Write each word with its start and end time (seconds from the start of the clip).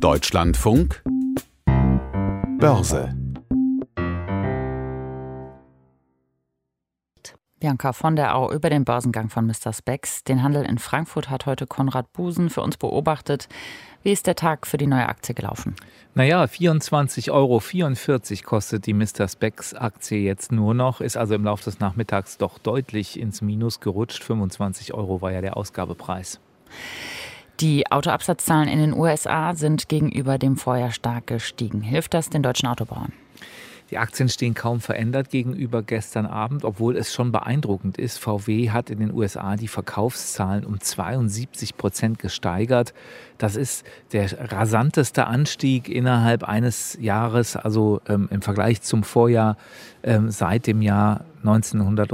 Deutschlandfunk 0.00 1.02
Börse 2.60 3.16
Bianca 7.58 7.92
von 7.92 8.14
der 8.14 8.36
Au 8.36 8.52
über 8.52 8.70
den 8.70 8.84
Börsengang 8.84 9.28
von 9.28 9.44
Mr. 9.44 9.72
Spex. 9.72 10.22
Den 10.22 10.44
Handel 10.44 10.64
in 10.64 10.78
Frankfurt 10.78 11.30
hat 11.30 11.46
heute 11.46 11.66
Konrad 11.66 12.12
Busen 12.12 12.48
für 12.48 12.60
uns 12.60 12.76
beobachtet. 12.76 13.48
Wie 14.04 14.12
ist 14.12 14.28
der 14.28 14.36
Tag 14.36 14.68
für 14.68 14.76
die 14.76 14.86
neue 14.86 15.08
Aktie 15.08 15.34
gelaufen? 15.34 15.74
Naja, 16.14 16.44
24,44 16.44 17.32
Euro 17.32 17.60
kostet 18.48 18.86
die 18.86 18.94
Mr. 18.94 19.26
Spex 19.26 19.74
Aktie 19.74 20.20
jetzt 20.20 20.52
nur 20.52 20.74
noch, 20.74 21.00
ist 21.00 21.16
also 21.16 21.34
im 21.34 21.42
Laufe 21.42 21.64
des 21.64 21.80
Nachmittags 21.80 22.38
doch 22.38 22.58
deutlich 22.58 23.18
ins 23.18 23.42
Minus 23.42 23.80
gerutscht. 23.80 24.22
25 24.22 24.94
Euro 24.94 25.20
war 25.22 25.32
ja 25.32 25.40
der 25.40 25.56
Ausgabepreis. 25.56 26.38
Die 27.60 27.90
Autoabsatzzahlen 27.90 28.68
in 28.68 28.78
den 28.78 28.94
USA 28.94 29.52
sind 29.56 29.88
gegenüber 29.88 30.38
dem 30.38 30.56
Vorjahr 30.56 30.92
stark 30.92 31.26
gestiegen. 31.26 31.80
Hilft 31.80 32.14
das 32.14 32.30
den 32.30 32.44
deutschen 32.44 32.68
Autobauern? 32.68 33.12
Die 33.90 33.98
Aktien 33.98 34.28
stehen 34.28 34.54
kaum 34.54 34.80
verändert 34.80 35.30
gegenüber 35.30 35.82
gestern 35.82 36.26
Abend, 36.26 36.64
obwohl 36.64 36.96
es 36.96 37.12
schon 37.12 37.32
beeindruckend 37.32 37.98
ist. 37.98 38.18
VW 38.18 38.70
hat 38.70 38.90
in 38.90 39.00
den 39.00 39.12
USA 39.12 39.56
die 39.56 39.66
Verkaufszahlen 39.66 40.64
um 40.64 40.78
72 40.78 41.76
Prozent 41.76 42.20
gesteigert. 42.20 42.94
Das 43.38 43.56
ist 43.56 43.84
der 44.12 44.52
rasanteste 44.52 45.26
Anstieg 45.26 45.88
innerhalb 45.88 46.44
eines 46.44 46.96
Jahres, 47.00 47.56
also 47.56 48.00
ähm, 48.08 48.28
im 48.30 48.42
Vergleich 48.42 48.82
zum 48.82 49.02
Vorjahr 49.02 49.56
ähm, 50.04 50.30
seit 50.30 50.68
dem 50.68 50.80
Jahr 50.80 51.24
1900 51.38 52.12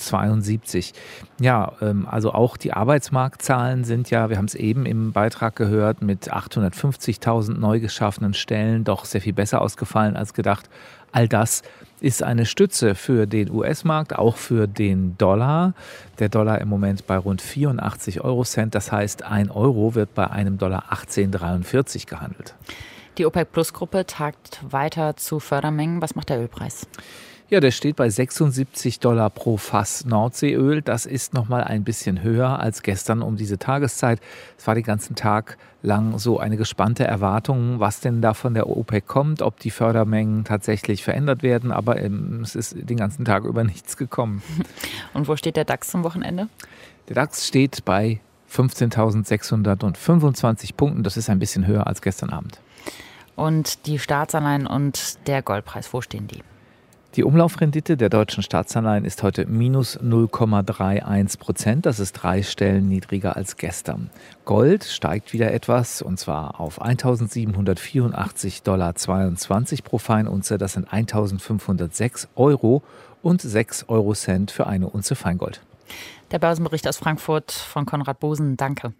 72. 0.00 0.92
Ja, 1.40 1.72
ähm, 1.80 2.06
also 2.08 2.32
auch 2.32 2.56
die 2.56 2.72
Arbeitsmarktzahlen 2.72 3.84
sind 3.84 4.10
ja, 4.10 4.28
wir 4.30 4.36
haben 4.36 4.46
es 4.46 4.54
eben 4.54 4.86
im 4.86 5.12
Beitrag 5.12 5.56
gehört, 5.56 6.02
mit 6.02 6.32
850.000 6.32 7.58
neu 7.58 7.80
geschaffenen 7.80 8.34
Stellen 8.34 8.84
doch 8.84 9.04
sehr 9.04 9.20
viel 9.20 9.32
besser 9.32 9.60
ausgefallen 9.60 10.16
als 10.16 10.34
gedacht. 10.34 10.68
All 11.12 11.28
das 11.28 11.62
ist 12.00 12.22
eine 12.22 12.46
Stütze 12.46 12.94
für 12.94 13.26
den 13.26 13.50
US-Markt, 13.50 14.16
auch 14.16 14.36
für 14.36 14.66
den 14.66 15.18
Dollar. 15.18 15.74
Der 16.18 16.28
Dollar 16.28 16.60
im 16.60 16.68
Moment 16.68 17.06
bei 17.06 17.16
rund 17.16 17.42
84 17.42 18.22
Euro 18.22 18.44
Cent. 18.44 18.74
Das 18.74 18.90
heißt, 18.90 19.24
ein 19.24 19.50
Euro 19.50 19.94
wird 19.94 20.14
bei 20.14 20.30
einem 20.30 20.58
Dollar 20.58 20.84
18,43 20.92 22.06
gehandelt. 22.06 22.54
Die 23.18 23.26
OPEC-Plus-Gruppe 23.26 24.06
tagt 24.06 24.60
weiter 24.68 25.16
zu 25.16 25.40
Fördermengen. 25.40 26.00
Was 26.00 26.14
macht 26.14 26.30
der 26.30 26.40
Ölpreis? 26.40 26.86
Ja, 27.50 27.58
der 27.58 27.72
steht 27.72 27.96
bei 27.96 28.08
76 28.08 29.00
Dollar 29.00 29.28
pro 29.28 29.56
Fass 29.56 30.04
Nordseeöl. 30.04 30.82
Das 30.82 31.04
ist 31.04 31.34
nochmal 31.34 31.64
ein 31.64 31.82
bisschen 31.82 32.22
höher 32.22 32.60
als 32.60 32.84
gestern 32.84 33.22
um 33.22 33.36
diese 33.36 33.58
Tageszeit. 33.58 34.20
Es 34.56 34.68
war 34.68 34.76
den 34.76 34.84
ganzen 34.84 35.16
Tag 35.16 35.58
lang 35.82 36.20
so 36.20 36.38
eine 36.38 36.56
gespannte 36.56 37.02
Erwartung, 37.02 37.80
was 37.80 37.98
denn 37.98 38.22
da 38.22 38.34
von 38.34 38.54
der 38.54 38.68
OPEC 38.68 39.04
kommt, 39.04 39.42
ob 39.42 39.58
die 39.58 39.72
Fördermengen 39.72 40.44
tatsächlich 40.44 41.02
verändert 41.02 41.42
werden. 41.42 41.72
Aber 41.72 42.00
ähm, 42.00 42.42
es 42.44 42.54
ist 42.54 42.76
den 42.88 42.98
ganzen 42.98 43.24
Tag 43.24 43.42
über 43.42 43.64
nichts 43.64 43.96
gekommen. 43.96 44.44
Und 45.12 45.26
wo 45.26 45.34
steht 45.34 45.56
der 45.56 45.64
DAX 45.64 45.88
zum 45.88 46.04
Wochenende? 46.04 46.46
Der 47.08 47.16
DAX 47.16 47.48
steht 47.48 47.84
bei 47.84 48.20
15.625 48.48 50.76
Punkten. 50.76 51.02
Das 51.02 51.16
ist 51.16 51.28
ein 51.28 51.40
bisschen 51.40 51.66
höher 51.66 51.88
als 51.88 52.00
gestern 52.00 52.30
Abend. 52.30 52.60
Und 53.34 53.86
die 53.86 53.98
Staatsanleihen 53.98 54.68
und 54.68 55.26
der 55.26 55.42
Goldpreis, 55.42 55.92
wo 55.92 56.00
stehen 56.00 56.28
die? 56.28 56.44
Die 57.16 57.24
Umlaufrendite 57.24 57.96
der 57.96 58.08
deutschen 58.08 58.44
Staatsanleihen 58.44 59.04
ist 59.04 59.24
heute 59.24 59.44
minus 59.46 59.98
0,31 59.98 61.40
Prozent. 61.40 61.84
Das 61.84 61.98
ist 61.98 62.12
drei 62.12 62.44
Stellen 62.44 62.88
niedriger 62.88 63.34
als 63.34 63.56
gestern. 63.56 64.10
Gold 64.44 64.84
steigt 64.84 65.32
wieder 65.32 65.52
etwas 65.52 66.02
und 66.02 66.20
zwar 66.20 66.60
auf 66.60 66.80
1784,22 66.80 68.62
Dollar 68.62 68.94
pro 69.82 69.98
Feinunze. 69.98 70.56
Das 70.56 70.74
sind 70.74 70.92
1506 70.92 72.28
Euro 72.36 72.84
und 73.22 73.42
6 73.42 73.88
Euro 73.88 74.14
Cent 74.14 74.52
für 74.52 74.68
eine 74.68 74.88
Unze 74.88 75.16
Feingold. 75.16 75.62
Der 76.30 76.38
Börsenbericht 76.38 76.86
aus 76.86 76.96
Frankfurt 76.96 77.50
von 77.50 77.86
Konrad 77.86 78.20
Bosen. 78.20 78.56
Danke. 78.56 78.92